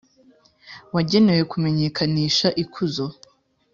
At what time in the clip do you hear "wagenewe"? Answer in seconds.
0.95-1.41